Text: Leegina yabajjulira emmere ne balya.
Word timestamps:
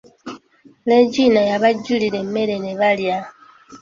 Leegina 0.87 1.41
yabajjulira 1.49 2.17
emmere 2.23 2.55
ne 2.61 2.73
balya. 2.79 3.17